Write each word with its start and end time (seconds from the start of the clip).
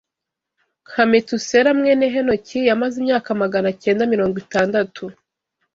Nka 0.89 1.03
Metusela 1.11 1.69
mwene 1.79 2.05
Henoki 2.13 2.59
yamaze 2.69 2.95
imyaka 3.01 3.29
Magana 3.41 3.67
acyenda 3.73 4.03
mirongo 4.13 4.35
itandatu 4.43 5.03